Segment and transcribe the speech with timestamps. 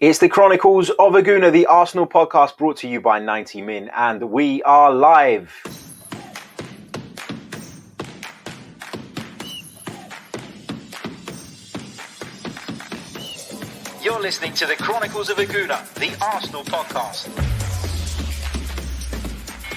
[0.00, 3.90] It's the Chronicles of a Gooner, the Arsenal podcast brought to you by 90 Min,
[3.92, 5.52] and we are live.
[14.00, 17.26] You're listening to the Chronicles of a Gooner, the Arsenal podcast.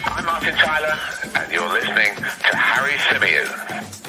[0.05, 0.99] I'm Martin Tyler,
[1.33, 4.00] and you're listening to Harry Symeou.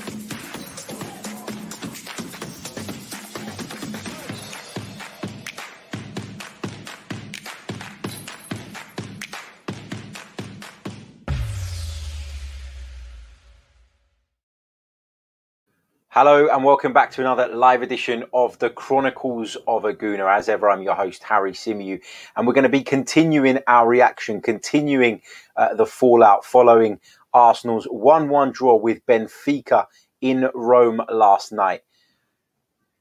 [16.14, 20.30] Hello and welcome back to another live edition of the Chronicles of a Gooner.
[20.30, 22.02] As ever, I'm your host, Harry Symeou,
[22.36, 25.22] and we're going to be continuing our reaction, continuing
[25.57, 27.00] uh, the fallout following
[27.32, 29.86] Arsenal's 1 1 draw with Benfica
[30.21, 31.80] in Rome last night.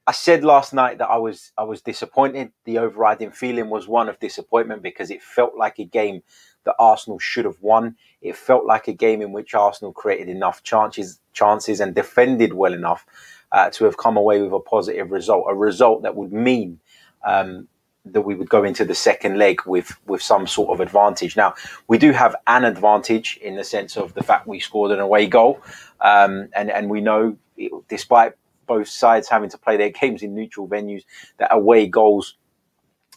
[0.08, 2.54] I said last night that I was I was disappointed.
[2.64, 6.22] The overriding feeling was one of disappointment because it felt like a game
[6.64, 7.96] that Arsenal should have won.
[8.22, 12.74] It felt like a game in which Arsenal created enough chances, chances and defended well
[12.74, 13.06] enough
[13.52, 16.80] uh, to have come away with a positive result, a result that would mean
[17.26, 17.68] um,
[18.06, 21.36] that we would go into the second leg with with some sort of advantage.
[21.36, 21.54] Now
[21.88, 25.28] we do have an advantage in the sense of the fact we scored an away
[25.28, 25.62] goal,
[26.00, 28.34] um, and and we know it, despite
[28.68, 31.04] both sides having to play their games in neutral venues,
[31.38, 32.38] that away goals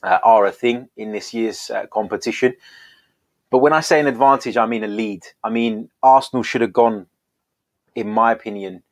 [0.02, 2.54] uh, are a thing in this year's uh, competition.
[3.54, 5.22] But when I say an advantage, I mean a lead.
[5.44, 7.06] I mean, Arsenal should have gone,
[7.94, 8.82] in my opinion,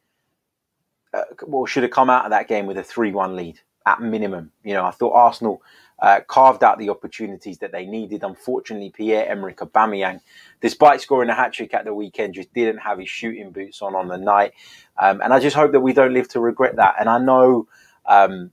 [1.13, 4.01] uh, well, should have come out of that game with a 3 1 lead at
[4.01, 4.53] minimum.
[4.63, 5.63] You know, I thought Arsenal
[6.01, 8.23] uh, carved out the opportunities that they needed.
[8.23, 10.21] Unfortunately, Pierre Emerick Aubameyang,
[10.61, 13.97] despite scoring a hat trick at the weekend, just didn't have his shooting boots on
[13.97, 14.53] on the night.
[14.97, 16.95] Um, and I just hope that we don't live to regret that.
[17.01, 17.67] And I know
[18.07, 18.53] um,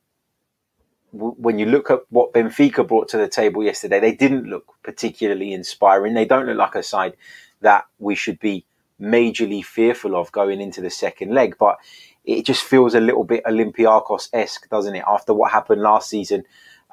[1.11, 5.53] when you look at what Benfica brought to the table yesterday, they didn't look particularly
[5.53, 6.13] inspiring.
[6.13, 7.15] They don't look like a side
[7.61, 8.65] that we should be
[9.02, 11.55] majorly fearful of going into the second leg.
[11.58, 11.77] But
[12.25, 15.03] it just feels a little bit Olympiacos esque, doesn't it?
[15.08, 16.43] After what happened last season,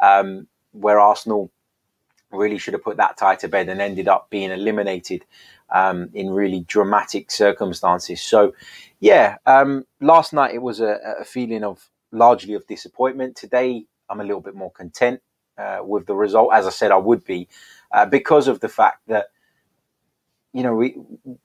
[0.01, 1.51] um, where Arsenal
[2.31, 5.25] really should have put that tie to bed and ended up being eliminated
[5.71, 8.21] um, in really dramatic circumstances.
[8.21, 8.55] So,
[9.01, 13.37] yeah, um, last night it was a, a feeling of largely of disappointment.
[13.37, 15.21] Today, I'm a little bit more content
[15.59, 16.51] uh, with the result.
[16.53, 17.49] As I said, I would be
[17.93, 19.27] uh, because of the fact that
[20.53, 20.97] you know we,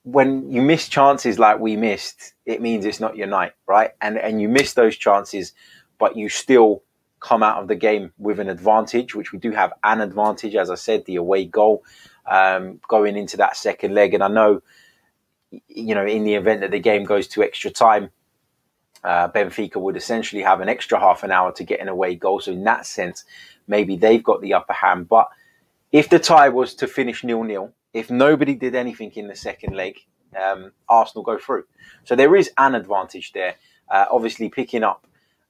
[0.03, 3.91] when you miss chances like we missed, it means it's not your night, right?
[4.01, 5.53] And and you miss those chances,
[5.97, 6.83] but you still
[7.21, 10.69] come out of the game with an advantage, which we do have an advantage, as
[10.69, 11.83] I said, the away goal
[12.25, 14.13] um, going into that second leg.
[14.13, 14.61] And I know,
[15.67, 18.09] you know, in the event that the game goes to extra time,
[19.03, 22.39] uh, Benfica would essentially have an extra half an hour to get an away goal.
[22.39, 23.23] So in that sense,
[23.67, 25.09] maybe they've got the upper hand.
[25.09, 25.29] But
[25.91, 29.75] if the tie was to finish nil nil, if nobody did anything in the second
[29.75, 29.99] leg,
[30.39, 31.65] um, Arsenal go through.
[32.05, 33.55] So there is an advantage there.
[33.89, 35.05] Uh, obviously, picking up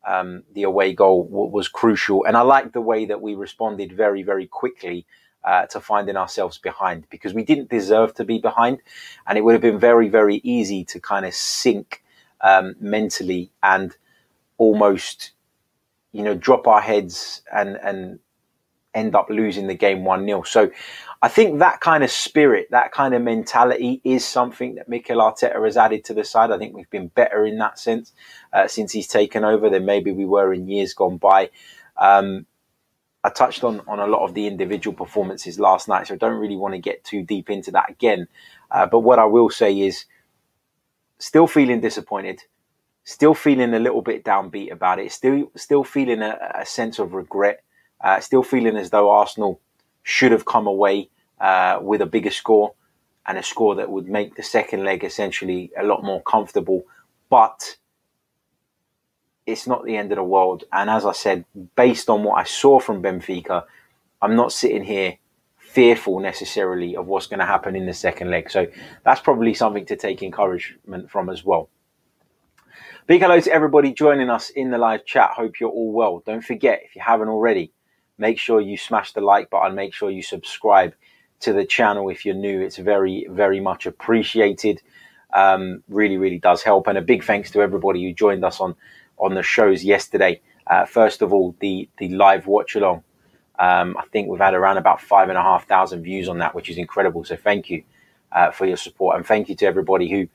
[0.07, 3.91] um, the away goal w- was crucial, and I like the way that we responded
[3.91, 5.05] very, very quickly
[5.43, 8.79] uh, to finding ourselves behind because we didn't deserve to be behind,
[9.27, 12.00] and it would have been very, very easy to kind of sink
[12.43, 13.95] um, mentally and
[14.57, 15.31] almost,
[16.11, 18.19] you know, drop our heads and and
[18.93, 20.43] end up losing the game 1 0.
[20.43, 20.69] So
[21.21, 25.63] I think that kind of spirit, that kind of mentality is something that Mikel Arteta
[25.63, 26.51] has added to the side.
[26.51, 28.13] I think we've been better in that sense
[28.53, 31.49] uh, since he's taken over than maybe we were in years gone by.
[31.97, 32.45] Um,
[33.23, 36.39] I touched on, on a lot of the individual performances last night, so I don't
[36.39, 38.27] really want to get too deep into that again.
[38.71, 40.05] Uh, but what I will say is
[41.21, 42.41] still feeling disappointed,
[43.03, 47.13] still feeling a little bit downbeat about it, still still feeling a, a sense of
[47.13, 47.63] regret,
[48.03, 49.61] uh, still feeling as though Arsenal
[50.03, 52.73] should have come away uh, with a bigger score
[53.27, 56.83] and a score that would make the second leg essentially a lot more comfortable.
[57.29, 57.77] But
[59.45, 60.63] it's not the end of the world.
[60.73, 61.45] And as I said,
[61.75, 63.65] based on what I saw from Benfica,
[64.21, 65.17] I'm not sitting here
[65.71, 68.51] fearful necessarily of what's going to happen in the second leg.
[68.51, 68.67] So
[69.05, 71.69] that's probably something to take encouragement from as well.
[73.07, 75.31] Big hello to everybody joining us in the live chat.
[75.31, 76.21] Hope you're all well.
[76.25, 77.71] Don't forget, if you haven't already,
[78.17, 79.75] make sure you smash the like button.
[79.75, 80.93] Make sure you subscribe
[81.39, 82.61] to the channel if you're new.
[82.61, 84.81] It's very, very much appreciated.
[85.33, 86.87] Um, really, really does help.
[86.87, 88.75] And a big thanks to everybody who joined us on
[89.17, 90.41] on the shows yesterday.
[90.67, 93.03] Uh, first of all, the the live watch along
[93.61, 96.55] um, I think we've had around about five and a half thousand views on that,
[96.55, 97.23] which is incredible.
[97.23, 97.83] So thank you
[98.31, 100.27] uh, for your support, and thank you to everybody who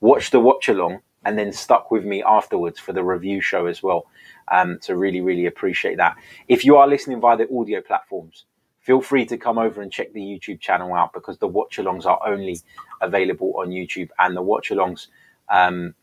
[0.00, 3.82] watched the watch along and then stuck with me afterwards for the review show as
[3.82, 4.06] well.
[4.50, 6.16] Um, so really, really appreciate that.
[6.48, 8.46] If you are listening via the audio platforms,
[8.80, 12.06] feel free to come over and check the YouTube channel out because the watch alongs
[12.06, 12.58] are only
[13.02, 15.08] available on YouTube and the watch alongs,
[15.50, 15.94] um,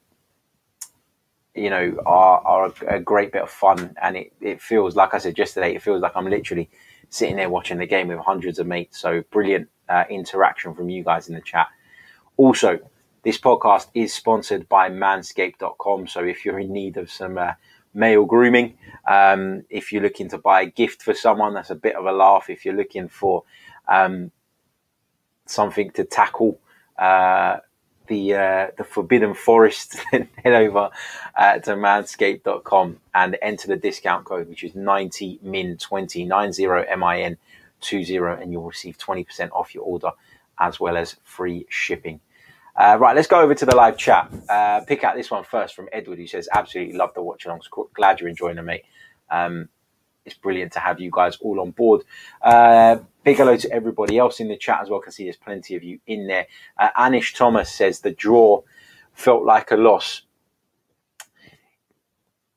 [1.58, 3.96] you know, are, are a great bit of fun.
[4.02, 6.70] And it, it feels, like I said yesterday, it feels like I'm literally
[7.10, 9.00] sitting there watching the game with hundreds of mates.
[9.00, 11.68] So brilliant uh, interaction from you guys in the chat.
[12.38, 12.80] Also,
[13.24, 16.08] this podcast is sponsored by manscaped.com.
[16.08, 17.54] So if you're in need of some uh,
[17.94, 18.78] male grooming,
[19.08, 22.12] um, if you're looking to buy a gift for someone, that's a bit of a
[22.12, 22.50] laugh.
[22.50, 23.44] If you're looking for
[23.88, 24.32] um,
[25.46, 26.60] something to tackle
[26.98, 27.58] uh,
[28.08, 30.90] the uh, the forbidden forest, then head over
[31.36, 38.98] uh, to manscaped.com and enter the discount code, which is 90min20, 90min20, and you'll receive
[38.98, 40.12] 20% off your order
[40.60, 42.20] as well as free shipping.
[42.76, 44.32] Uh, right, let's go over to the live chat.
[44.48, 47.64] Uh, pick out this one first from Edward, who says, Absolutely love the watch alongs.
[47.94, 48.84] Glad you're enjoying them, mate.
[49.32, 49.70] Um,
[50.28, 52.04] it's brilliant to have you guys all on board.
[52.42, 55.00] Uh, big hello to everybody else in the chat as well.
[55.00, 56.48] I can see there's plenty of you in there.
[56.78, 58.62] Uh, Anish Thomas says, The draw
[59.14, 60.24] felt like a loss.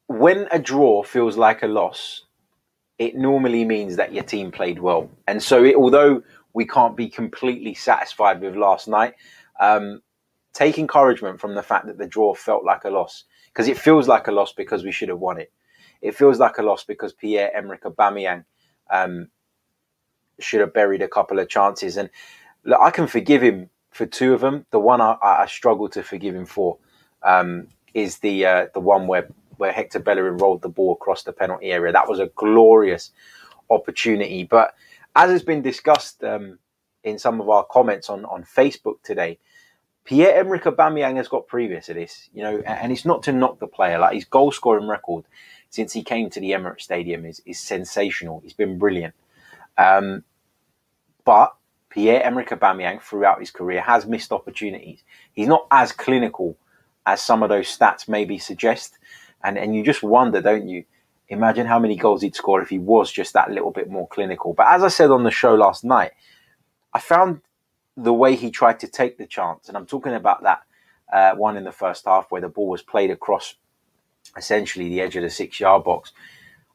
[0.09, 2.25] When a draw feels like a loss,
[2.99, 5.09] it normally means that your team played well.
[5.29, 9.15] And so, it, although we can't be completely satisfied with last night,
[9.61, 10.03] um,
[10.53, 14.09] take encouragement from the fact that the draw felt like a loss because it feels
[14.09, 15.53] like a loss because we should have won it.
[16.03, 18.45] It feels like a loss because Pierre Emerick Aubameyang
[18.91, 19.29] um,
[20.39, 22.11] should have buried a couple of chances, and
[22.65, 24.67] look, I can forgive him for two of them.
[24.71, 26.79] The one I, I struggle to forgive him for
[27.23, 31.33] um, is the uh, the one where where Hector Bellerin rolled the ball across the
[31.33, 31.93] penalty area.
[31.93, 33.11] That was a glorious
[33.69, 34.75] opportunity, but
[35.15, 36.59] as has been discussed um,
[37.05, 39.39] in some of our comments on on Facebook today
[40.05, 43.59] Pierre Emerick Aubameyang has got previous to this, you know, and it's not to knock
[43.61, 43.99] the player.
[43.99, 45.25] Like his goal scoring record
[45.71, 48.41] since he came to the Emirates Stadium is, is sensational.
[48.41, 49.15] He's been brilliant.
[49.79, 50.25] Um,
[51.25, 51.55] but
[51.89, 55.03] Pierre Emerick Aubameyang throughout his career has missed opportunities.
[55.33, 56.57] He's not as clinical
[57.07, 58.99] as some of those stats maybe suggest.
[59.43, 60.85] And, and you just wonder, don't you?
[61.29, 64.53] Imagine how many goals he'd score if he was just that little bit more clinical.
[64.53, 66.11] But as I said on the show last night,
[66.93, 67.41] I found
[67.97, 70.63] the way he tried to take the chance, and I'm talking about that
[71.13, 73.55] uh, one in the first half where the ball was played across
[74.37, 76.13] essentially the edge of the six yard box.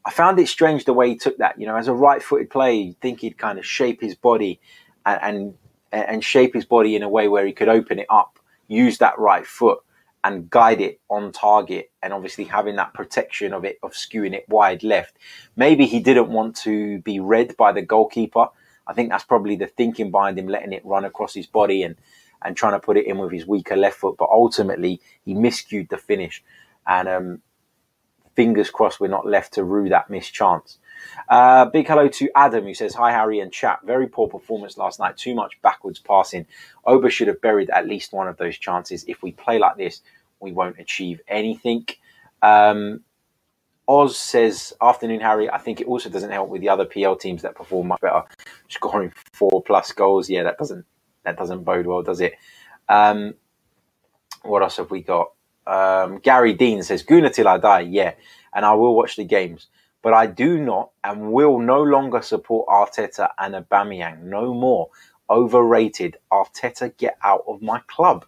[0.05, 1.59] I found it strange the way he took that.
[1.59, 4.59] You know, as a right footed player, you'd think he'd kind of shape his body
[5.05, 5.53] and, and
[5.91, 8.37] and shape his body in a way where he could open it up,
[8.67, 9.79] use that right foot
[10.23, 14.45] and guide it on target and obviously having that protection of it of skewing it
[14.49, 15.15] wide left.
[15.55, 18.47] Maybe he didn't want to be read by the goalkeeper
[18.87, 21.95] I think that's probably the thinking behind him letting it run across his body and
[22.41, 24.17] and trying to put it in with his weaker left foot.
[24.17, 26.43] But ultimately, he miscued the finish,
[26.87, 27.41] and um,
[28.35, 30.79] fingers crossed we're not left to rue that missed chance.
[31.29, 33.79] Uh, big hello to Adam who says, Hi Harry and chat.
[33.83, 35.17] Very poor performance last night.
[35.17, 36.45] Too much backwards passing.
[36.85, 39.05] Oba should have buried at least one of those chances.
[39.07, 40.01] If we play like this,
[40.39, 41.87] we won't achieve anything.
[42.41, 43.01] Um,
[43.87, 45.49] Oz says, Afternoon, Harry.
[45.49, 48.23] I think it also doesn't help with the other PL teams that perform much better,
[48.67, 50.29] scoring four plus goals.
[50.29, 50.85] Yeah, that doesn't
[51.23, 52.33] that doesn't bode well, does it?
[52.89, 53.35] Um,
[54.43, 55.34] what else have we got?
[55.67, 57.81] Um, Gary Dean says, Gooner till I die.
[57.81, 58.13] Yeah,
[58.53, 59.67] and I will watch the games.
[60.01, 64.23] But I do not and will no longer support Arteta and Aubameyang.
[64.23, 64.89] No more.
[65.29, 66.17] Overrated.
[66.31, 68.25] Arteta, get out of my club.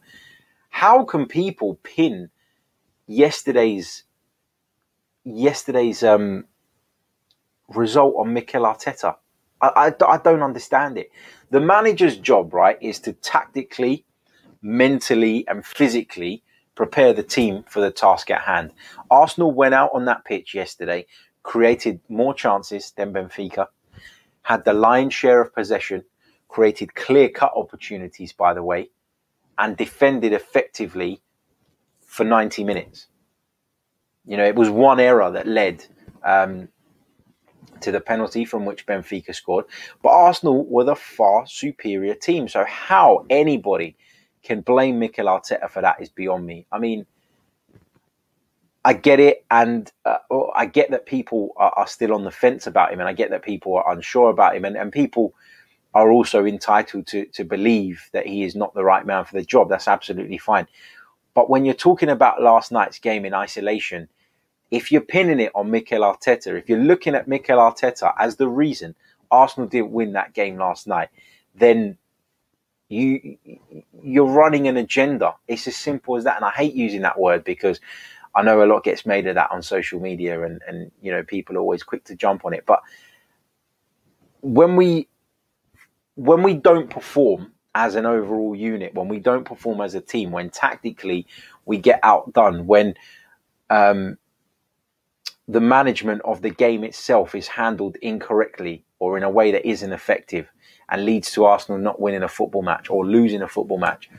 [0.70, 2.30] How can people pin
[3.08, 4.04] yesterday's
[5.24, 6.46] yesterday's um,
[7.70, 9.16] result on Mikel Arteta.
[9.62, 11.12] I, I, I don't understand it.
[11.50, 14.06] The manager's job, right, is to tactically,
[14.62, 16.44] mentally, and physically
[16.78, 18.72] prepare the team for the task at hand.
[19.10, 21.08] Arsenal went out on that pitch yesterday,
[21.42, 23.68] created more chances than Benfica,
[24.44, 26.06] had the lion's share of possession,
[26.48, 28.92] created clear cut opportunities, by the way,
[29.58, 31.20] and defended effectively
[32.06, 33.08] for 90 minutes.
[34.26, 35.84] You know, it was one error that led
[36.24, 36.68] um,
[37.82, 39.66] to the penalty from which Benfica scored.
[40.04, 42.48] But Arsenal were the far superior team.
[42.48, 43.98] So how anybody
[44.44, 46.66] can blame Mikel Arteta for that is beyond me.
[46.72, 47.06] I mean,
[48.86, 50.18] I get it, and uh,
[50.56, 53.32] I get that people are, are, still on the fence about him, and I get
[53.32, 55.34] that people are unsure about him, and, and people
[55.94, 59.44] are also entitled to, to believe that he is not the right man for the
[59.44, 59.68] job.
[59.68, 60.68] That's absolutely fine.
[61.34, 64.08] But when you're talking about last night's game in isolation,
[64.72, 68.48] if you're pinning it on Mikel Arteta, if you're looking at Mikel Arteta as the
[68.48, 68.96] reason
[69.32, 71.10] Arsenal didn't win that game last night,
[71.56, 71.98] then
[72.90, 73.38] You
[74.02, 75.36] you're running an agenda.
[75.48, 76.38] It's as simple as that.
[76.38, 77.80] And I hate using that word because
[78.34, 81.24] I know a lot gets made of that on social media, and and you know
[81.24, 82.66] people are always quick to jump on it.
[82.66, 82.82] But
[84.42, 85.10] when we
[86.16, 90.32] when we don't perform as an overall unit, when we don't perform as a team,
[90.32, 91.28] when tactically
[91.66, 92.96] we get outdone, when
[93.70, 94.18] um,
[95.48, 99.94] the management of the game itself is handled incorrectly or in a way that isn't
[99.94, 100.48] effective
[100.90, 104.10] and leads to Arsenal not winning a football match or losing a football match,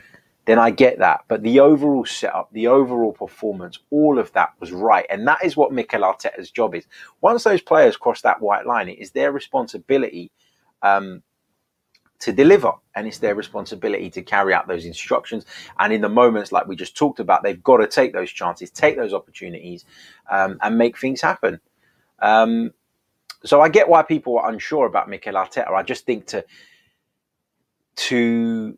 [0.45, 1.21] then I get that.
[1.27, 5.05] But the overall setup, the overall performance, all of that was right.
[5.09, 6.85] And that is what Mikel Arteta's job is.
[7.21, 10.31] Once those players cross that white line, it is their responsibility
[10.81, 11.21] um,
[12.19, 15.45] to deliver and it's their responsibility to carry out those instructions
[15.79, 18.69] and in the moments like we just talked about they've got to take those chances
[18.69, 19.85] take those opportunities
[20.29, 21.59] um, and make things happen
[22.21, 22.71] um,
[23.43, 26.45] so i get why people are unsure about Mikel Arteta i just think to
[27.95, 28.77] to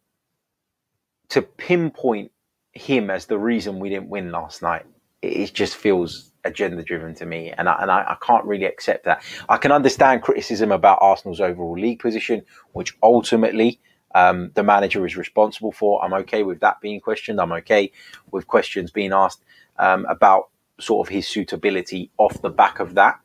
[1.29, 2.31] to pinpoint
[2.73, 4.85] him as the reason we didn't win last night
[5.21, 9.05] it just feels agenda driven to me, and I, and I, I, can't really accept
[9.05, 9.23] that.
[9.49, 13.79] I can understand criticism about Arsenal's overall league position, which ultimately
[14.15, 16.03] um, the manager is responsible for.
[16.03, 17.39] I'm okay with that being questioned.
[17.39, 17.91] I'm okay
[18.31, 19.43] with questions being asked
[19.77, 20.49] um, about
[20.79, 23.19] sort of his suitability off the back of that.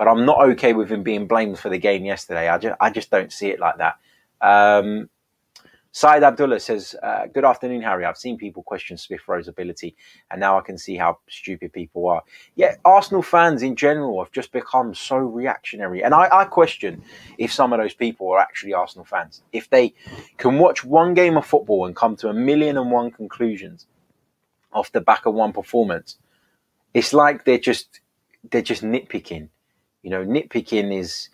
[0.00, 2.48] But I'm not okay with him being blamed for the game yesterday.
[2.48, 3.98] I just I just don't see it like that.
[4.40, 5.10] Um,
[5.92, 8.06] Saeed Abdullah says, uh, Good afternoon, Harry.
[8.06, 9.94] I've seen people question Smith Rowe's ability,
[10.30, 12.22] and now I can see how stupid people are.
[12.54, 16.02] Yeah, Arsenal fans in general have just become so reactionary.
[16.02, 17.02] And I, I question
[17.36, 19.42] if some of those people are actually Arsenal fans.
[19.52, 19.92] If they
[20.38, 23.86] can watch one game of football and come to a million and one conclusions
[24.72, 26.16] off the back of one performance,
[26.94, 28.00] it's like they're just
[28.50, 29.50] they're just nitpicking.
[30.02, 31.28] You know, nitpicking is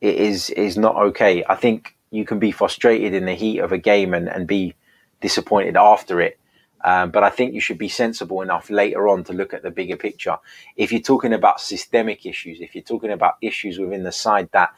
[0.00, 1.44] is is not okay.
[1.48, 4.74] I think you can be frustrated in the heat of a game and, and be
[5.20, 6.38] disappointed after it.
[6.82, 9.70] Um, but I think you should be sensible enough later on to look at the
[9.70, 10.38] bigger picture.
[10.76, 14.70] If you're talking about systemic issues, if you're talking about issues within the side that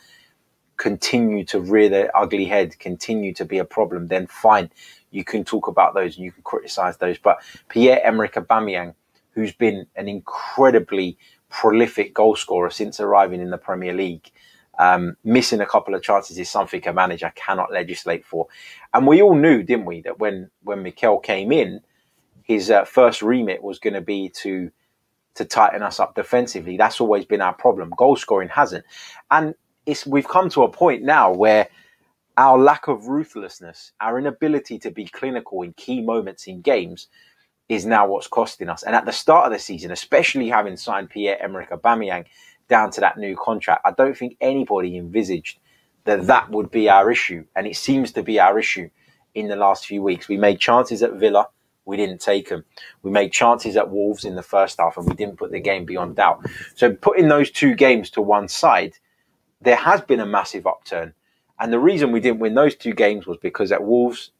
[0.76, 4.68] continue to rear their ugly head, continue to be a problem, then fine,
[5.12, 7.18] you can talk about those and you can criticize those.
[7.18, 8.94] But Pierre Emerick Aubameyang,
[9.30, 11.16] who's been an incredibly
[11.52, 14.32] prolific goal scorer since arriving in the Premier League,
[14.78, 18.48] um, missing a couple of chances is something a manager cannot legislate for.
[18.94, 21.82] And we all knew, didn't we, that when when Mikel came in,
[22.42, 24.70] his uh, first remit was going to be to
[25.34, 26.76] to tighten us up defensively.
[26.76, 27.92] That's always been our problem.
[27.96, 28.84] Goal scoring hasn't,
[29.30, 29.54] and
[29.84, 31.68] it's we've come to a point now where
[32.38, 37.08] our lack of ruthlessness, our inability to be clinical in key moments in games,
[37.72, 38.82] is now what's costing us.
[38.82, 42.26] And at the start of the season, especially having signed Pierre Emerick Aubameyang
[42.68, 43.82] down to that new contract.
[43.84, 45.58] I don't think anybody envisaged
[46.04, 48.90] that that would be our issue, and it seems to be our issue
[49.34, 50.28] in the last few weeks.
[50.28, 51.48] We made chances at Villa,
[51.84, 52.64] we didn't take them.
[53.02, 55.84] We made chances at Wolves in the first half, and we didn't put the game
[55.84, 56.46] beyond doubt.
[56.74, 58.94] So, putting those two games to one side,
[59.60, 61.14] there has been a massive upturn.
[61.58, 64.30] And the reason we didn't win those two games was because at Wolves,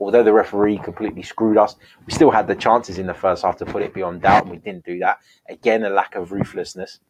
[0.00, 1.76] although the referee completely screwed us,
[2.06, 4.50] we still had the chances in the first half to put it beyond doubt, and
[4.50, 5.20] we didn't do that.
[5.48, 7.00] Again, a lack of ruthlessness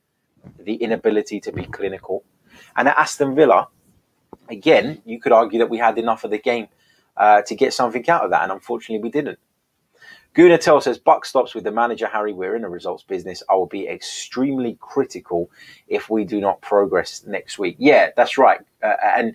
[0.58, 2.24] the inability to be clinical.
[2.76, 3.68] And at Aston Villa,
[4.48, 6.68] again, you could argue that we had enough of the game
[7.16, 9.38] uh, to get something out of that, and unfortunately, we didn't.
[10.34, 12.34] Gunatel says, Buck stops with the manager, Harry.
[12.34, 13.42] We're in a results business.
[13.48, 15.50] I will be extremely critical
[15.88, 17.76] if we do not progress next week.
[17.78, 18.60] Yeah, that's right.
[18.82, 19.34] Uh, and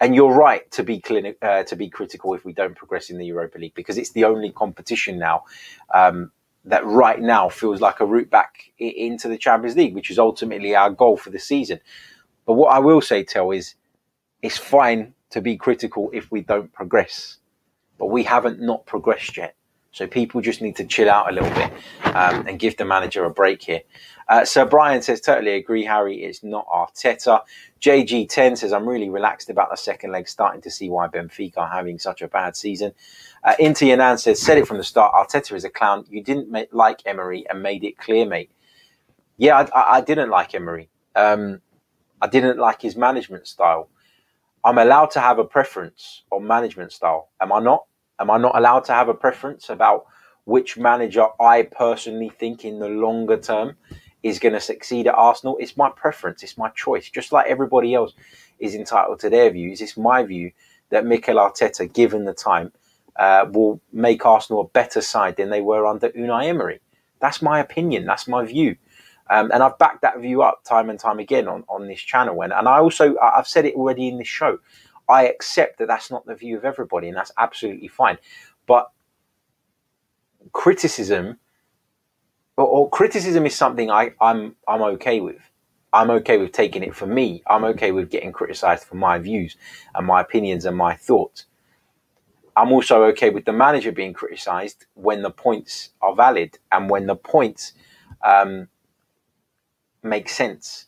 [0.00, 3.18] and you're right to be clinic, uh, to be critical if we don't progress in
[3.18, 5.44] the Europa League because it's the only competition now
[5.94, 6.30] um,
[6.64, 10.74] that right now feels like a route back into the Champions League, which is ultimately
[10.74, 11.80] our goal for the season.
[12.44, 13.74] But what I will say, Tel, is
[14.42, 17.38] it's fine to be critical if we don't progress,
[17.98, 19.56] but we haven't not progressed yet.
[19.96, 21.72] So people just need to chill out a little bit
[22.14, 23.80] um, and give the manager a break here.
[24.28, 26.22] Uh, Sir Brian says, totally agree, Harry.
[26.22, 27.40] It's not Arteta.
[27.80, 31.70] JG10 says, I'm really relaxed about the second leg, starting to see why Benfica are
[31.70, 32.92] having such a bad season.
[33.42, 36.04] Uh, Inti Yanan says, said it from the start, Arteta is a clown.
[36.10, 38.50] You didn't make, like Emery and made it clear, mate.
[39.38, 40.90] Yeah, I, I didn't like Emery.
[41.14, 41.62] Um,
[42.20, 43.88] I didn't like his management style.
[44.62, 47.30] I'm allowed to have a preference on management style.
[47.40, 47.86] Am I not?
[48.18, 50.06] Am I not allowed to have a preference about
[50.44, 53.76] which manager I personally think in the longer term
[54.22, 55.56] is going to succeed at Arsenal?
[55.60, 56.42] It's my preference.
[56.42, 57.10] It's my choice.
[57.10, 58.14] Just like everybody else
[58.58, 59.80] is entitled to their views.
[59.80, 60.52] It's my view
[60.90, 62.72] that Mikel Arteta, given the time,
[63.16, 66.80] uh, will make Arsenal a better side than they were under Unai Emery.
[67.20, 68.04] That's my opinion.
[68.06, 68.76] That's my view.
[69.28, 72.42] Um, and I've backed that view up time and time again on, on this channel.
[72.42, 74.58] And, and I also, I've said it already in this show.
[75.08, 78.18] I accept that that's not the view of everybody, and that's absolutely fine.
[78.66, 78.90] But
[80.52, 81.38] criticism,
[82.56, 85.40] or, or criticism, is something I, I'm I'm okay with.
[85.92, 87.42] I'm okay with taking it for me.
[87.46, 89.56] I'm okay with getting criticized for my views
[89.94, 91.46] and my opinions and my thoughts.
[92.56, 97.06] I'm also okay with the manager being criticized when the points are valid and when
[97.06, 97.72] the points
[98.24, 98.68] um,
[100.02, 100.86] make sense.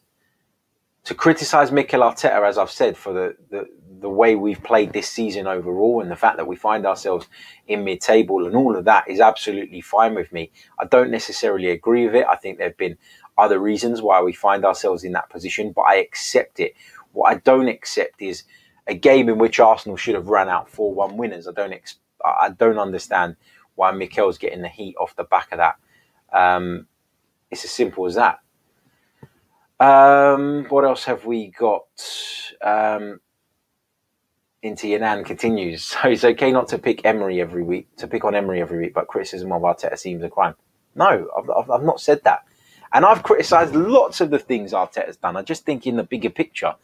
[1.05, 3.67] To criticize Mikel Arteta, as I've said, for the, the,
[4.01, 7.27] the way we've played this season overall and the fact that we find ourselves
[7.67, 10.51] in mid table and all of that is absolutely fine with me.
[10.79, 12.27] I don't necessarily agree with it.
[12.31, 12.97] I think there have been
[13.37, 16.75] other reasons why we find ourselves in that position, but I accept it.
[17.13, 18.45] What I don't accept is
[18.87, 21.47] a game in which Arsenal should have ran out 4 1 winners.
[21.47, 23.37] I don't, ex- I don't understand
[23.75, 25.77] why Mikel's getting the heat off the back of that.
[26.33, 26.87] Um,
[27.51, 28.41] it's as simple as that.
[29.81, 31.87] Um, what else have we got?
[32.61, 33.21] Um,
[34.63, 35.85] into Yanan continues.
[36.03, 38.95] So it's okay not to pick Emery every week, to pick on Emery every week,
[38.95, 40.55] but criticism of Arteta seems a crime.
[40.95, 42.45] No, I've, I've, I've not said that.
[42.93, 45.37] And I've criticised lots of the things Arteta's done.
[45.37, 46.75] I just think in the bigger picture,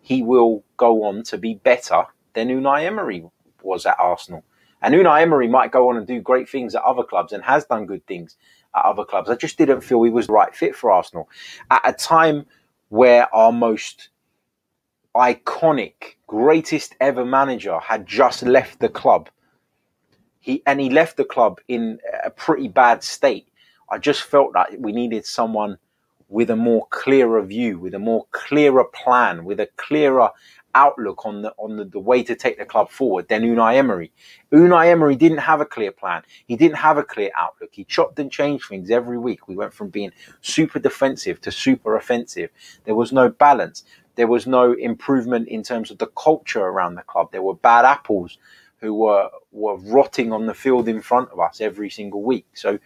[0.00, 2.04] he will go on to be better
[2.34, 3.24] than Unai Emery
[3.62, 4.44] was at Arsenal.
[4.82, 7.64] And Unai Emery might go on and do great things at other clubs and has
[7.64, 8.36] done good things
[8.74, 9.30] at other clubs.
[9.30, 11.28] I just didn't feel he was the right fit for Arsenal
[11.70, 12.46] at a time
[12.88, 14.10] where our most
[15.16, 19.28] iconic, greatest ever manager had just left the club.
[20.40, 23.48] He and he left the club in a pretty bad state.
[23.90, 25.78] I just felt that we needed someone
[26.28, 30.30] with a more clearer view, with a more clearer plan, with a clearer
[30.76, 34.12] outlook on the on the, the way to take the club forward than Unai Emery.
[34.52, 36.22] Unai Emery didn't have a clear plan.
[36.46, 37.70] He didn't have a clear outlook.
[37.72, 39.48] He chopped and changed things every week.
[39.48, 42.50] We went from being super defensive to super offensive.
[42.84, 43.84] There was no balance.
[44.14, 47.32] There was no improvement in terms of the culture around the club.
[47.32, 48.38] There were bad apples
[48.80, 52.46] who were were rotting on the field in front of us every single week.
[52.54, 52.78] So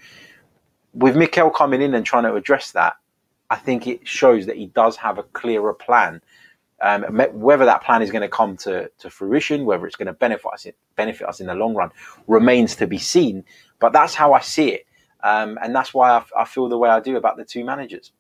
[0.95, 2.95] with Mikel coming in and trying to address that,
[3.51, 6.23] I think it shows that he does have a clearer plan.
[6.83, 10.15] Um, whether that plan is going to come to, to fruition, whether it's going to
[10.15, 10.67] benefit us,
[10.97, 11.91] benefit us in the long run,
[12.27, 13.45] remains to be seen.
[13.79, 14.87] But that's how I see it,
[15.23, 18.13] um, and that's why I, I, feel the way I do about the two managers.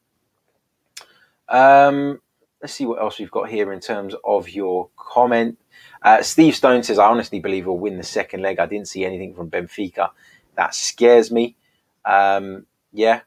[1.48, 2.20] Um,
[2.60, 5.58] let's see what else we've got here in terms of your comment.
[6.02, 8.58] Uh, Steve Stone says, "I honestly believe we'll win the second leg.
[8.58, 10.10] I didn't see anything from Benfica
[10.56, 11.56] that scares me."
[12.04, 13.20] Um, yeah,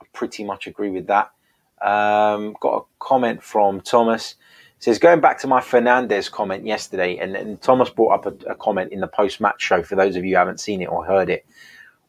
[0.00, 1.30] I pretty much agree with that.
[1.80, 4.34] Um, got a comment from Thomas.
[4.84, 8.54] Says going back to my Fernandes comment yesterday, and, and Thomas brought up a, a
[8.54, 11.30] comment in the post-match show for those of you who haven't seen it or heard
[11.30, 11.46] it,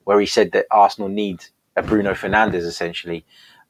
[0.04, 1.46] where he said that Arsenal need
[1.78, 3.24] a Bruno Fernandes essentially.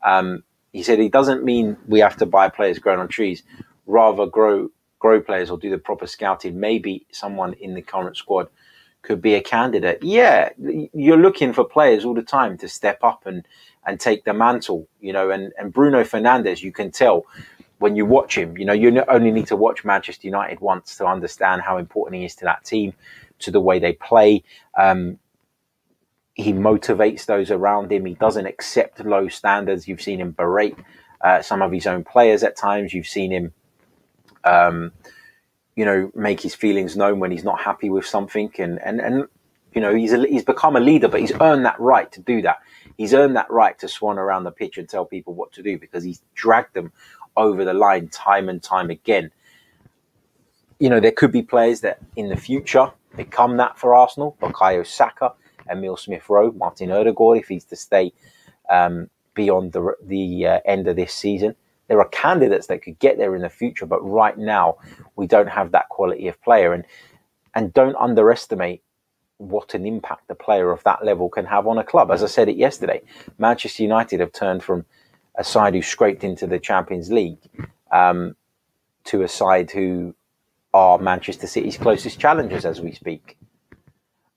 [0.04, 3.44] Um, he said he doesn't mean we have to buy players grown on trees,
[3.86, 6.60] rather grow grow players or do the proper scouting.
[6.60, 8.48] Maybe someone in the current squad
[9.04, 10.00] could be a candidate.
[10.02, 13.48] Yeah, you're looking for players all the time to step up and
[13.86, 15.30] and take the mantle, you know.
[15.30, 17.28] And, and Bruno Fernandes, you can tell
[17.80, 21.06] when you watch him, you know, you only need to watch Manchester United once to
[21.06, 22.94] understand how important he is to that team,
[23.40, 24.44] to the way they play.
[24.78, 25.20] Um,
[26.34, 28.06] he motivates those around him.
[28.06, 29.88] He doesn't accept low standards.
[29.88, 30.78] You've seen him berate
[31.22, 32.94] uh, some of his own players at times.
[32.94, 33.54] You've seen him,
[34.44, 34.92] um,
[35.76, 38.52] you know, make his feelings known when he's not happy with something.
[38.58, 39.28] And and and
[39.76, 42.42] you know, he's a, he's become a leader, but he's earned that right to do
[42.42, 42.60] that
[42.98, 45.78] he's earned that right to swan around the pitch and tell people what to do
[45.78, 46.92] because he's dragged them
[47.38, 49.32] over the line time and time again.
[50.80, 54.38] You know, there could be players that in the future become that for Arsenal.
[54.42, 55.34] Bukayo Saka,
[55.70, 58.14] Emil Smith Rowe, Martin Odegaard, if he's to stay
[58.70, 61.56] um, beyond the, the uh, end of this season.
[61.88, 64.78] There are candidates that could get there in the future, but right now
[65.16, 66.74] we don't have that quality of player.
[66.74, 66.86] And
[67.58, 68.84] and don't underestimate
[69.38, 72.12] what an impact a player of that level can have on a club.
[72.12, 73.02] As I said it yesterday,
[73.38, 74.86] Manchester United have turned from
[75.38, 77.40] a side who scraped into the Champions League
[77.92, 78.36] um,
[79.06, 80.16] to a side who
[80.74, 83.38] are Manchester City's closest challengers as we speak.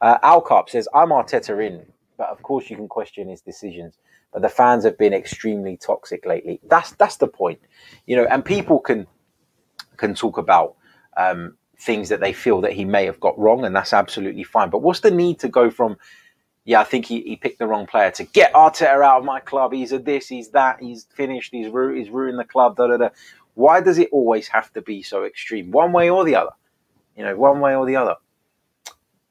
[0.00, 1.84] Uh, Alcarp says, I'm Arteta in,
[2.16, 3.98] but of course you can question his decisions.
[4.32, 6.61] But the fans have been extremely toxic lately.
[6.68, 7.61] That's that's the point,
[8.06, 8.26] you know.
[8.30, 9.06] And people can
[9.96, 10.76] can talk about
[11.16, 14.71] um, things that they feel that he may have got wrong, and that's absolutely fine.
[14.71, 15.97] But what's the need to go from,
[16.64, 19.41] yeah, I think he, he picked the wrong player to get Arteta out of my
[19.41, 19.73] club.
[19.73, 22.97] He's a this, he's that, he's finished, he's, ru- he's ruined the club, da da
[22.97, 23.09] da.
[23.55, 26.53] Why does it always have to be so extreme, one way or the other?
[27.17, 28.17] You know, one way or the other.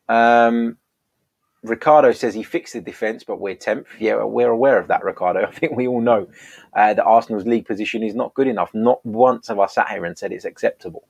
[0.09, 0.77] Um,
[1.63, 3.85] Ricardo says he fixed the defence, but we're 10th.
[3.99, 5.45] Yeah, we're aware of that, Ricardo.
[5.47, 6.27] I think we all know
[6.73, 8.73] uh, that Arsenal's league position is not good enough.
[8.73, 11.07] Not once have I sat here and said it's acceptable.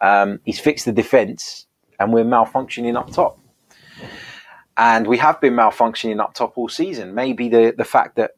[0.00, 1.66] Um, he's fixed the defence,
[1.98, 3.38] and we're malfunctioning up top.
[4.76, 7.14] And we have been malfunctioning up top all season.
[7.14, 8.32] Maybe the, the fact that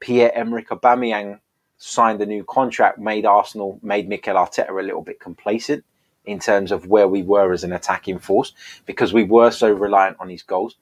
[0.00, 1.40] Pierre Emerick Aubameyang
[1.78, 5.84] signed a new contract made Arsenal, made Mikel Arteta a little bit complacent
[6.24, 8.52] in terms of where we were as an attacking force
[8.86, 10.76] because we were so reliant on his goals.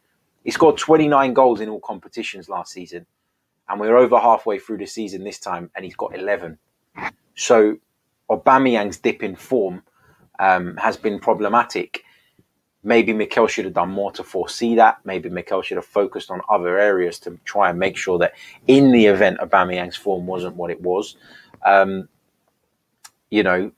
[0.44, 3.06] He scored 29 goals in all competitions last season,
[3.68, 6.58] and we're over halfway through the season this time, and he's got 11.
[7.34, 7.78] So
[8.30, 9.82] Aubameyang's dip in form
[10.40, 12.02] um, has been problematic.
[12.82, 14.98] Maybe Mikel should have done more to foresee that.
[15.04, 18.32] Maybe Mikel should have focused on other areas to try and make sure that
[18.66, 21.16] in the event Aubameyang's form wasn't what it was,
[21.64, 22.08] um,
[23.30, 23.70] you know,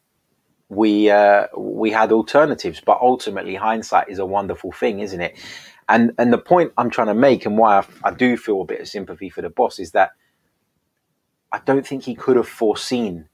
[0.69, 2.81] we uh, we had alternatives.
[2.81, 5.37] But ultimately, hindsight is a wonderful thing, isn't it?
[5.89, 8.65] And and the point I'm trying to make, and why I, I do feel a
[8.65, 10.13] bit of sympathy for the boss, is that
[11.51, 13.29] I don't think he could have foreseen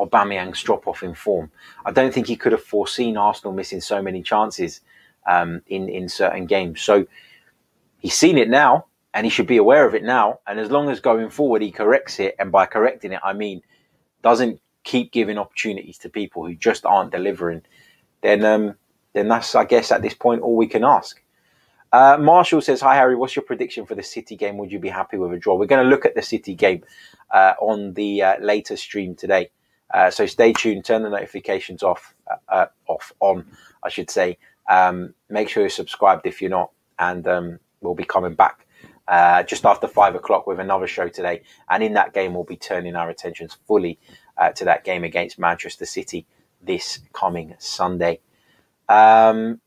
[0.00, 1.50] Aubameyang's drop off in form.
[1.84, 4.80] I don't think he could have foreseen Arsenal missing so many chances
[5.26, 6.80] um, in in certain games.
[6.80, 7.06] So
[7.98, 10.40] he's seen it now, and he should be aware of it now.
[10.46, 13.62] And as long as going forward he corrects it, and by correcting it I mean
[14.22, 17.62] doesn't keep giving opportunities to people who just aren't delivering,
[18.22, 18.74] then um,
[19.12, 21.22] then that's I guess at this point all we can ask.
[21.92, 24.58] Uh, Marshall says, "Hi Harry, what's your prediction for the City game?
[24.58, 26.84] Would you be happy with a draw?" We're going to look at the City game
[27.32, 29.50] uh, on the uh, later stream today.
[29.92, 30.84] Uh, so stay tuned.
[30.84, 33.46] Turn the notifications off, uh, uh, off on,
[33.82, 34.38] I should say.
[34.68, 38.66] Um, make sure you're subscribed if you're not, and um, we'll be coming back
[39.08, 41.42] uh, just after five o'clock with another show today.
[41.68, 43.98] And in that game, we'll be turning our attentions fully
[44.38, 46.26] uh, to that game against Manchester City
[46.62, 48.20] this coming Sunday.
[48.88, 49.60] Um,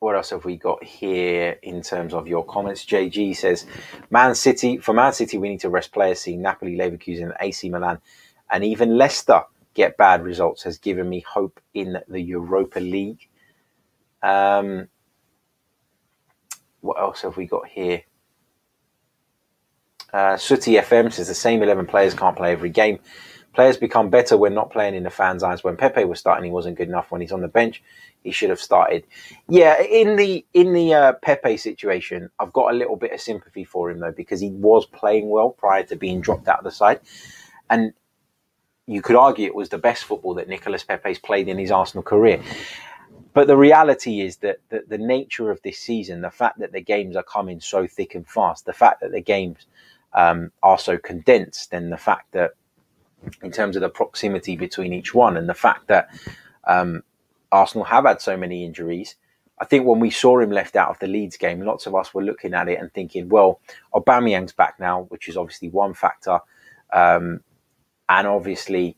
[0.00, 2.84] what else have we got here in terms of your comments?
[2.84, 3.66] JG says,
[4.10, 8.00] Man City, for Man City, we need to rest players, seeing Napoli, Leverkusen, AC Milan
[8.50, 9.42] and even Leicester
[9.74, 13.28] get bad results has given me hope in the Europa League.
[14.22, 14.88] Um,
[16.80, 18.02] what else have we got here?
[20.12, 22.98] Uh, Sooty FM says the same 11 players can't play every game.
[23.54, 25.64] Players become better when not playing in the fans' eyes.
[25.64, 27.10] When Pepe was starting, he wasn't good enough.
[27.10, 27.82] When he's on the bench,
[28.22, 29.04] he should have started.
[29.48, 33.64] Yeah, in the in the uh, Pepe situation, I've got a little bit of sympathy
[33.64, 36.70] for him though because he was playing well prior to being dropped out of the
[36.70, 37.00] side,
[37.68, 37.92] and
[38.88, 42.02] you could argue it was the best football that Nicolas Pepe's played in his Arsenal
[42.02, 42.42] career.
[43.34, 46.80] But the reality is that the, the nature of this season, the fact that the
[46.80, 49.66] games are coming so thick and fast, the fact that the games
[50.14, 52.52] um, are so condensed, and the fact that
[53.42, 56.08] in terms of the proximity between each one, and the fact that
[56.66, 57.02] um,
[57.52, 59.16] Arsenal have had so many injuries,
[59.60, 62.14] I think when we saw him left out of the Leeds game, lots of us
[62.14, 63.60] were looking at it and thinking, well,
[63.92, 66.40] Aubameyang's back now, which is obviously one factor.
[66.92, 67.40] Um,
[68.08, 68.96] and obviously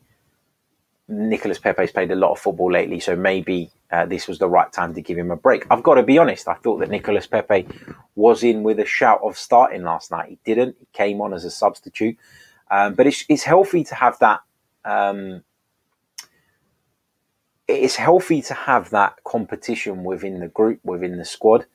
[1.07, 4.71] Nicolas Pepe's played a lot of football lately, so maybe uh, this was the right
[4.71, 5.65] time to give him a break.
[5.69, 7.67] I've got to be honest, I thought that Nicolas Pepe
[8.15, 10.29] was in with a shout of starting last night.
[10.29, 10.77] He didn't.
[10.79, 12.17] He came on as a substitute,
[12.69, 14.41] um, but it's, it's healthy to have that.
[14.85, 15.43] Um,
[17.67, 21.65] it's healthy to have that competition within the group, within the squad.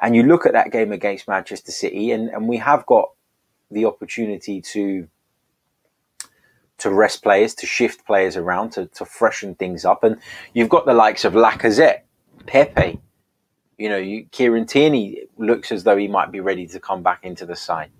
[0.00, 3.10] And you look at that game against Manchester City, and, and we have got
[3.70, 5.08] the opportunity to
[6.78, 10.04] to rest players, to shift players around, to, to freshen things up.
[10.04, 10.18] And
[10.52, 12.00] you've got the likes of Lacazette,
[12.46, 13.00] Pepe.
[13.78, 17.20] You know, you, Kieran Tierney looks as though he might be ready to come back
[17.24, 17.90] into the side.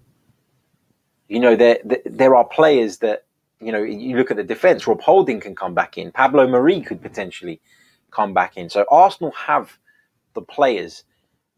[1.28, 3.24] You know, there, there, are players that,
[3.60, 6.12] you know, you look at the defence, Rob Holding can come back in.
[6.12, 7.60] Pablo Marí could potentially
[8.10, 8.68] come back in.
[8.68, 9.78] So Arsenal have
[10.34, 11.04] the players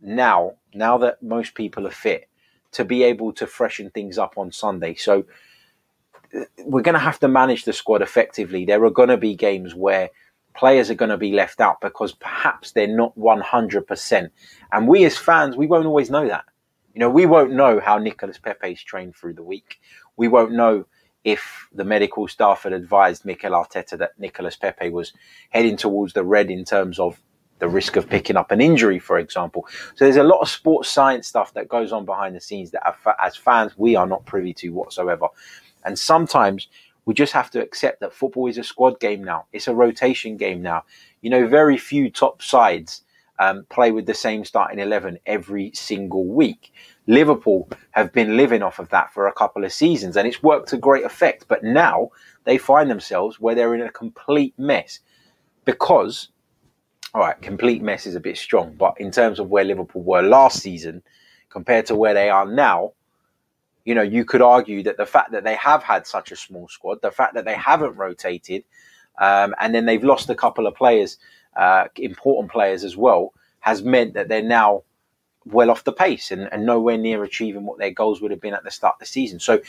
[0.01, 2.29] now, now that most people are fit,
[2.73, 4.95] to be able to freshen things up on Sunday.
[4.95, 5.25] So
[6.65, 8.65] we're going to have to manage the squad effectively.
[8.65, 10.11] There are going to be games where
[10.55, 14.31] players are going to be left out because perhaps they're not 100%.
[14.73, 16.45] And we as fans, we won't always know that.
[16.95, 19.79] You know, we won't know how Nicolas Pepe's trained through the week.
[20.17, 20.87] We won't know
[21.25, 25.13] if the medical staff had advised Mikel Arteta that Nicolas Pepe was
[25.51, 27.21] heading towards the red in terms of
[27.59, 29.67] the risk of picking up an injury, for example.
[29.95, 32.97] So there's a lot of sports science stuff that goes on behind the scenes that,
[33.23, 35.27] as fans, we are not privy to whatsoever.
[35.87, 36.69] And sometimes
[37.07, 39.47] we just have to accept that football is a squad game now.
[39.53, 40.85] It's a rotation game now.
[41.23, 43.03] You know, very few top sides
[43.39, 46.73] um, play with the same starting 11 every single week.
[47.07, 50.69] Liverpool have been living off of that for a couple of seasons and it's worked
[50.71, 51.47] to great effect.
[51.47, 52.11] But now
[52.45, 54.99] they find themselves where they're in a complete mess
[55.65, 56.29] because,
[57.15, 60.23] all right, complete mess is a bit strong, but in terms of where Liverpool were
[60.23, 61.03] last season
[61.51, 62.93] compared to where they are now,
[63.87, 66.69] you know, you could argue that the fact that they have had such a small
[66.69, 68.65] squad, the fact that they haven't rotated,
[69.21, 71.19] um, and then they've lost a couple of players,
[71.57, 74.83] uh, important players as well, has meant that they're now
[75.47, 78.55] well off the pace and, and nowhere near achieving what their goals would have been
[78.55, 79.39] at the start of the season.
[79.39, 79.61] So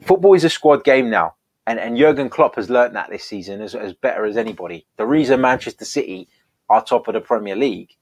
[0.00, 1.34] football is a squad game now.
[1.66, 4.86] And, and Jurgen Klopp has learnt that this season as, as better as anybody.
[4.96, 6.28] The reason Manchester City
[6.70, 7.94] are top of the Premier League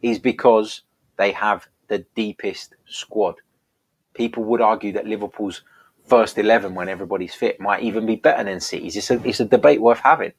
[0.00, 0.80] is because
[1.18, 3.36] they have the deepest squad.
[4.14, 5.62] People would argue that Liverpool's
[6.06, 8.96] first 11 when everybody's fit might even be better than City's.
[8.96, 10.32] It's a, it's a debate worth having.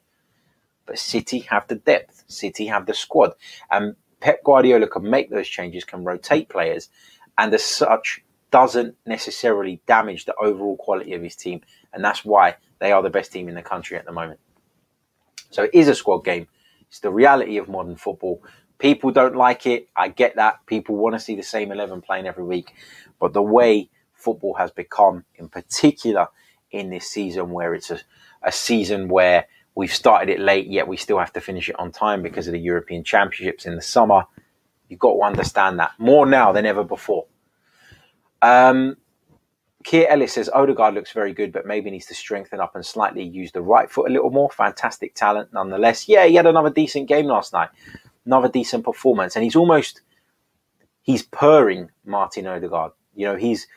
[0.85, 3.33] But City have the depth, City have the squad.
[3.71, 6.89] And Pep Guardiola can make those changes, can rotate players,
[7.37, 11.61] and as such, doesn't necessarily damage the overall quality of his team.
[11.93, 14.39] And that's why they are the best team in the country at the moment.
[15.51, 16.47] So it is a squad game.
[16.89, 18.41] It's the reality of modern football.
[18.77, 19.89] People don't like it.
[19.95, 20.65] I get that.
[20.65, 22.73] People want to see the same 11 playing every week.
[23.19, 26.27] But the way football has become, in particular
[26.71, 27.99] in this season, where it's a,
[28.43, 31.91] a season where we've started it late, yet we still have to finish it on
[31.91, 34.23] time because of the European Championships in the summer.
[34.87, 37.25] You've got to understand that more now than ever before.
[38.41, 38.97] Um,
[39.83, 43.23] Keir Ellis says Odegaard looks very good, but maybe needs to strengthen up and slightly
[43.23, 44.49] use the right foot a little more.
[44.49, 46.09] Fantastic talent, nonetheless.
[46.09, 47.69] Yeah, he had another decent game last night,
[48.25, 50.01] another decent performance, and he's almost
[51.03, 52.93] he's purring Martin Odegaard.
[53.15, 53.67] You know, he's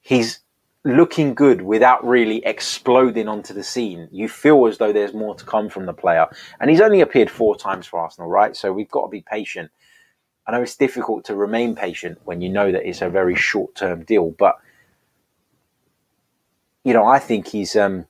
[0.00, 0.40] he's
[0.84, 4.08] looking good without really exploding onto the scene.
[4.12, 6.26] You feel as though there's more to come from the player,
[6.60, 8.54] and he's only appeared four times for Arsenal, right?
[8.56, 9.70] So we've got to be patient.
[10.46, 13.74] I know it's difficult to remain patient when you know that it's a very short
[13.74, 14.56] term deal, but
[16.84, 18.06] you know, I think he's um,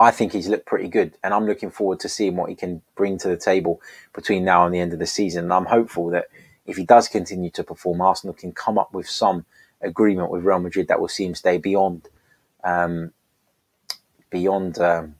[0.00, 2.82] I think he's looked pretty good, and I'm looking forward to seeing what he can
[2.96, 3.82] bring to the table
[4.14, 5.44] between now and the end of the season.
[5.44, 6.28] And I'm hopeful that
[6.68, 9.46] if he does continue to perform, Arsenal can come up with some
[9.80, 12.08] agreement with Real Madrid that will see him stay beyond
[12.64, 13.12] um,
[14.30, 15.16] beyond um,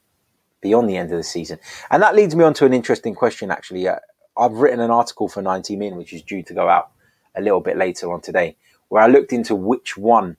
[0.61, 1.59] beyond the end of the season.
[1.91, 3.51] And that leads me on to an interesting question.
[3.51, 3.97] Actually, uh,
[4.37, 6.91] I've written an article for 90 Min, which is due to go out
[7.35, 8.57] a little bit later on today,
[8.89, 10.37] where I looked into which one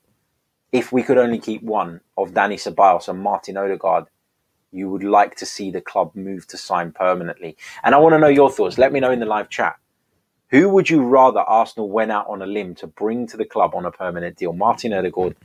[0.72, 4.06] if we could only keep one of Dani Ceballos and Martin Odegaard,
[4.72, 7.58] you would like to see the club move to sign permanently.
[7.84, 8.78] And I want to know your thoughts.
[8.78, 9.78] Let me know in the live chat.
[10.52, 13.76] Who would you rather Arsenal went out on a limb to bring to the club
[13.76, 15.36] on a permanent deal, Martin Odegaard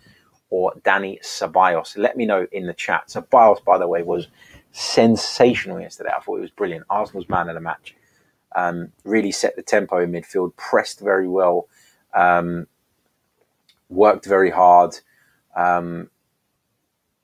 [0.48, 1.98] or Dani Ceballos?
[1.98, 3.08] Let me know in the chat.
[3.08, 4.28] Ceballos, by the way, was
[4.72, 6.10] sensational yesterday.
[6.16, 6.86] I thought it was brilliant.
[6.88, 7.94] Arsenal's man of the match.
[8.56, 11.68] Um, really set the tempo in midfield, pressed very well,
[12.14, 12.66] um,
[13.88, 15.00] worked very hard.
[15.56, 16.08] Um,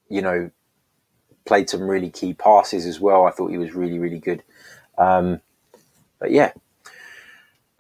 [0.09, 0.51] you know,
[1.47, 3.27] played some really key passes as well.
[3.27, 4.43] I thought he was really, really good.
[4.99, 5.41] Um,
[6.19, 6.53] but yeah.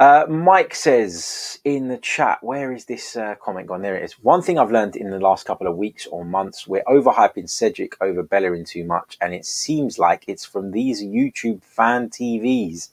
[0.00, 3.82] Uh, Mike says in the chat, where is this uh, comment gone?
[3.82, 4.14] There it is.
[4.14, 8.00] One thing I've learned in the last couple of weeks or months, we're overhyping Cedric
[8.00, 12.88] over Bellerin too much, and it seems like it's from these YouTube fan TVs.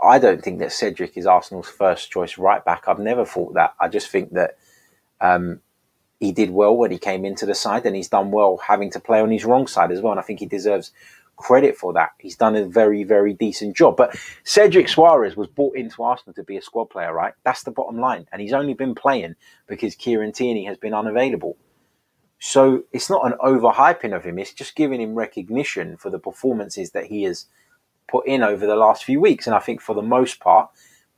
[0.00, 2.84] I don't think that Cedric is Arsenal's first choice right back.
[2.86, 3.74] I've never thought that.
[3.80, 4.58] I just think that
[5.20, 5.58] um,
[6.20, 9.00] he did well when he came into the side, and he's done well having to
[9.00, 10.12] play on his wrong side as well.
[10.12, 10.92] And I think he deserves
[11.40, 12.10] credit for that.
[12.18, 13.96] He's done a very, very decent job.
[13.96, 17.34] But Cedric Soares was brought into Arsenal to be a squad player, right?
[17.44, 18.26] That's the bottom line.
[18.30, 19.34] And he's only been playing
[19.66, 21.56] because Kieran Tierney has been unavailable.
[22.38, 24.38] So it's not an overhyping of him.
[24.38, 27.46] It's just giving him recognition for the performances that he has
[28.08, 29.46] put in over the last few weeks.
[29.46, 30.70] And I think for the most part,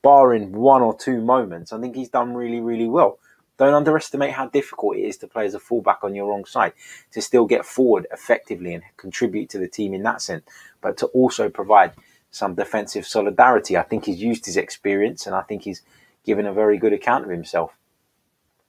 [0.02, 3.18] barring one or two moments, I think he's done really, really well.
[3.58, 6.72] Don't underestimate how difficult it is to play as a fullback on your wrong side,
[7.12, 10.44] to still get forward effectively and contribute to the team in that sense,
[10.80, 11.92] but to also provide
[12.30, 13.76] some defensive solidarity.
[13.76, 15.82] I think he's used his experience and I think he's
[16.24, 17.76] given a very good account of himself.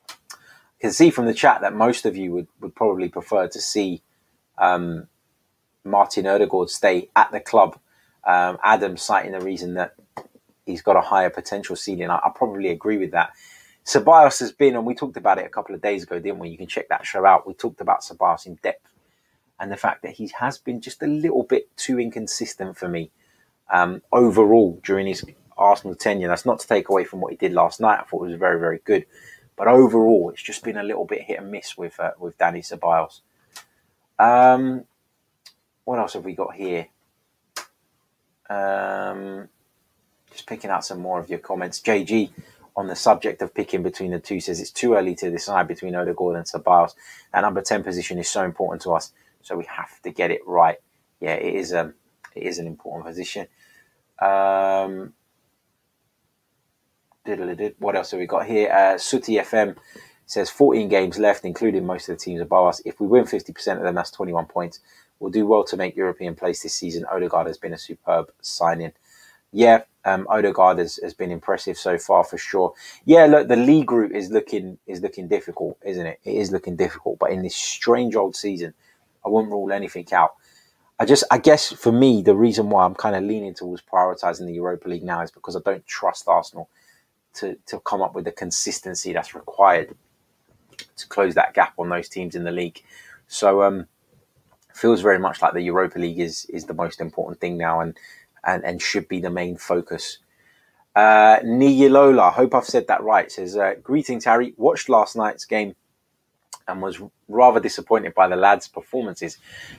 [0.09, 3.61] I can see from the chat that most of you would, would probably prefer to
[3.61, 4.03] see
[4.57, 5.07] um,
[5.85, 7.79] Martin Odegaard stay at the club.
[8.25, 9.95] Um, Adam citing the reason that
[10.65, 12.09] he's got a higher potential ceiling.
[12.09, 13.31] I, I probably agree with that.
[13.85, 16.49] Ceballos has been, and we talked about it a couple of days ago, didn't we?
[16.49, 17.47] You can check that show out.
[17.47, 18.87] We talked about Ceballos in depth
[19.59, 23.11] and the fact that he has been just a little bit too inconsistent for me
[23.71, 25.23] um, overall during his
[25.57, 26.27] Arsenal tenure.
[26.27, 27.99] That's not to take away from what he did last night.
[27.99, 29.05] I thought it was very, very good.
[29.55, 32.59] But overall, it's just been a little bit hit and miss with uh, with Dani
[32.59, 33.21] Ceballos.
[34.17, 34.85] Um,
[35.83, 36.87] what else have we got here?
[38.49, 39.47] Um,
[40.31, 41.79] just picking out some more of your comments.
[41.79, 42.31] JG
[42.75, 45.95] on the subject of picking between the two says it's too early to decide between
[45.95, 46.93] Odegaard and Ceballos.
[47.31, 50.41] That number 10 position is so important to us, so we have to get it
[50.45, 50.77] right.
[51.19, 51.93] Yeah, it is, um,
[52.35, 53.47] it is an important position.
[54.19, 55.13] Um,
[57.79, 58.71] what else have we got here?
[58.71, 59.77] Uh, Sooty FM
[60.25, 62.81] says 14 games left, including most of the teams above us.
[62.85, 64.79] If we win 50% of them, that's 21 points.
[65.19, 67.05] We'll do well to make European place this season.
[67.05, 68.91] Odegaard has been a superb signing.
[69.51, 72.73] Yeah, um, Odegaard has, has been impressive so far for sure.
[73.05, 76.19] Yeah, look, the league group is looking is looking difficult, isn't it?
[76.23, 77.19] It is looking difficult.
[77.19, 78.73] But in this strange old season,
[79.25, 80.35] I wouldn't rule anything out.
[80.99, 84.45] I just, I guess for me, the reason why I'm kind of leaning towards prioritising
[84.45, 86.69] the Europa League now is because I don't trust Arsenal
[87.35, 89.95] to, to come up with the consistency that's required
[90.95, 92.83] to close that gap on those teams in the league.
[93.27, 93.87] So um,
[94.73, 97.97] feels very much like the Europa League is is the most important thing now and
[98.45, 100.19] and, and should be the main focus.
[100.95, 104.53] Uh, Niyilola, hope I've said that right, says, uh, Greetings, Harry.
[104.57, 105.75] Watched last night's game
[106.67, 109.37] and was rather disappointed by the lads' performances.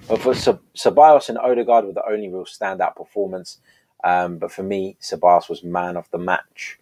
[0.09, 3.59] But for Ceballos and Odegaard were the only real standout performance.
[4.03, 6.79] Um, but for me, Ceballos was man of the match.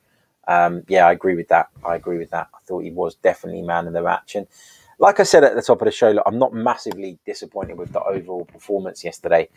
[0.48, 1.68] Um, yeah, I agree with that.
[1.84, 2.48] I agree with that.
[2.54, 4.34] I thought he was definitely man of the match.
[4.34, 4.48] And
[4.98, 7.92] like I said at the top of the show, look, I'm not massively disappointed with
[7.92, 9.48] the overall performance yesterday.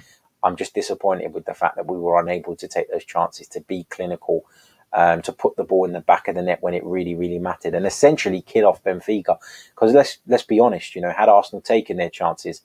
[0.43, 3.62] I'm just disappointed with the fact that we were unable to take those chances to
[3.62, 4.45] be clinical,
[4.93, 7.39] um, to put the ball in the back of the net when it really, really
[7.39, 9.38] mattered, and essentially kill off Benfica.
[9.74, 12.62] Because let's let's be honest, you know, had Arsenal taken their chances,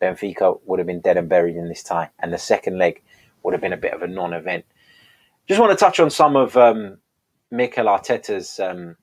[0.00, 3.02] Benfica would have been dead and buried in this tie, and the second leg
[3.42, 4.64] would have been a bit of a non-event.
[5.46, 6.98] Just want to touch on some of um,
[7.50, 8.96] Mikel Arteta's, um,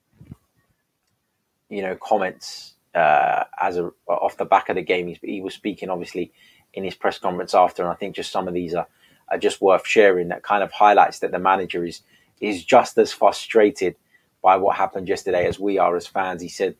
[1.68, 5.08] you know, comments uh, as a, off the back of the game.
[5.08, 6.32] He, he was speaking obviously
[6.74, 8.86] in his press conference after, and I think just some of these are,
[9.30, 10.28] are just worth sharing.
[10.28, 12.02] That kind of highlights that the manager is
[12.40, 13.96] is just as frustrated
[14.42, 16.42] by what happened yesterday as we are as fans.
[16.42, 16.76] He said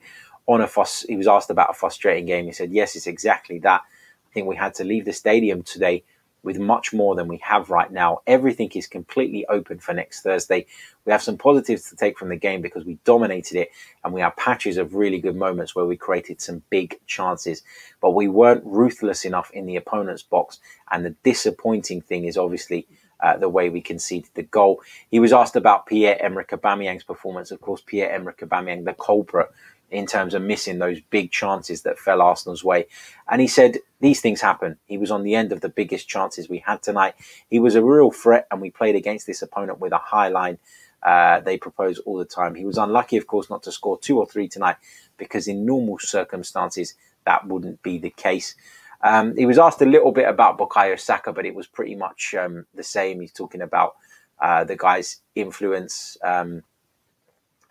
[0.46, 2.46] on a fuss, he was asked about a frustrating game.
[2.46, 3.82] He said, "Yes, it's exactly that.
[3.82, 6.04] I think we had to leave the stadium today
[6.42, 8.20] with much more than we have right now.
[8.26, 10.66] Everything is completely open for next Thursday.
[11.04, 13.70] We have some positives to take from the game because we dominated it
[14.04, 17.62] and we have patches of really good moments where we created some big chances,
[18.00, 20.58] but we weren't ruthless enough in the opponent's box.
[20.90, 22.86] And the disappointing thing is obviously
[23.20, 24.82] uh, the way we conceded the goal.
[25.10, 27.52] He was asked about Pierre-Emerick Aubameyang's performance.
[27.52, 29.48] Of course, Pierre-Emerick Aubameyang, the culprit
[29.92, 32.86] in terms of missing those big chances that fell Arsenal's way.
[33.28, 34.78] And he said, These things happen.
[34.86, 37.14] He was on the end of the biggest chances we had tonight.
[37.50, 40.58] He was a real threat, and we played against this opponent with a high line.
[41.02, 42.54] Uh, they propose all the time.
[42.54, 44.76] He was unlucky, of course, not to score two or three tonight
[45.16, 48.54] because in normal circumstances that wouldn't be the case.
[49.02, 52.34] Um, he was asked a little bit about Bukayo Saka, but it was pretty much
[52.38, 53.20] um, the same.
[53.20, 53.96] He's talking about
[54.40, 56.16] uh, the guy's influence.
[56.22, 56.62] Um,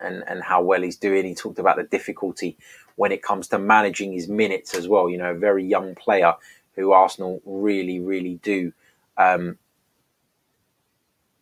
[0.02, 1.24] and, and how well he's doing.
[1.24, 2.56] He talked about the difficulty
[2.96, 5.08] when it comes to managing his minutes as well.
[5.08, 6.34] You know, a very young player
[6.76, 8.72] who Arsenal really, really do
[9.16, 9.58] um,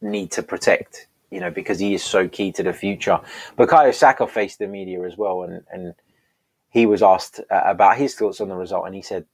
[0.01, 1.07] need to protect.
[1.31, 3.21] You know, because he is so key to the future.
[3.55, 5.95] But Bukayo Saka faced the media as well, and and
[6.71, 9.27] he was asked uh, about his thoughts on the result, and he said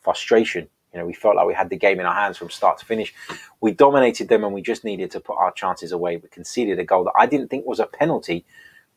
[0.00, 0.68] frustration.
[0.92, 2.86] You know, we felt like we had the game in our hands from start to
[2.86, 3.14] finish.
[3.60, 6.16] We dominated them, and we just needed to put our chances away.
[6.16, 8.46] We conceded a goal that I didn't think was a penalty,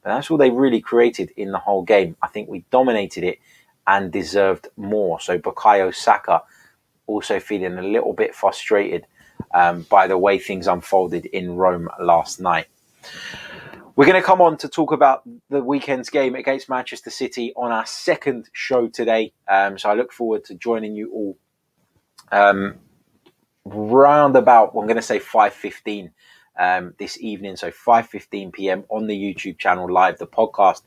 [0.03, 2.15] but that's all they really created in the whole game.
[2.21, 3.39] I think we dominated it
[3.87, 5.19] and deserved more.
[5.19, 6.41] So Bukayo Saka
[7.07, 9.05] also feeling a little bit frustrated
[9.53, 12.67] um, by the way things unfolded in Rome last night.
[13.95, 17.71] We're going to come on to talk about the weekend's game against Manchester City on
[17.71, 19.33] our second show today.
[19.47, 21.37] Um, so I look forward to joining you all
[22.31, 22.75] um,
[23.65, 26.11] round about, well, I'm going to say 5.15
[26.57, 27.55] um, this evening.
[27.55, 28.85] So 5:15 p.m.
[28.89, 30.17] on the YouTube channel live.
[30.17, 30.81] The podcast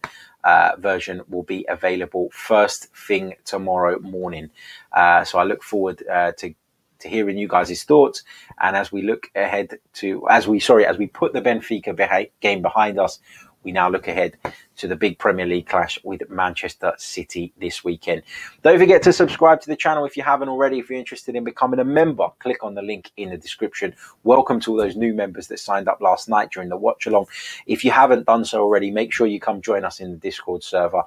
[0.45, 4.51] uh, version will be available first thing tomorrow morning.
[4.93, 6.55] Uh, so I look forward uh, to
[7.01, 8.23] to hearing you guys' thoughts.
[8.61, 12.63] And as we look ahead to, as we sorry, as we put the Benfica game
[12.63, 13.21] behind us,
[13.65, 14.37] we now look ahead
[14.77, 18.23] to the big Premier League clash with Manchester City this weekend.
[18.63, 20.79] Don't forget to subscribe to the channel if you haven't already.
[20.79, 23.95] If you're interested in becoming a member, click on the link in the description.
[24.23, 27.27] Welcome to all those new members that signed up last night during the watch along.
[27.67, 30.63] If you haven't done so already, make sure you come join us in the Discord
[30.63, 31.03] server.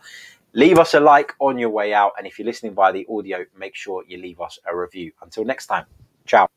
[0.53, 2.13] Leave us a like on your way out.
[2.17, 5.11] And if you're listening by the audio, make sure you leave us a review.
[5.21, 5.85] Until next time,
[6.25, 6.56] ciao.